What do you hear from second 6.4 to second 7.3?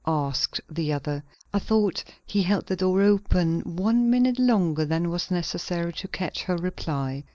her reply.